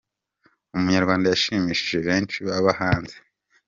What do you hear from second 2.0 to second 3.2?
benshi baba hanze